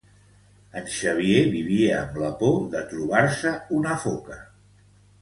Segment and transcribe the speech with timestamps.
[0.79, 4.43] En Xavier vivia amb la por de trobar-se una foca.